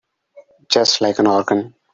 [0.71, 1.75] Just like an organ.